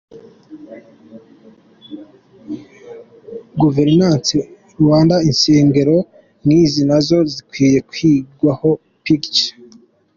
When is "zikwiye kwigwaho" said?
7.33-8.69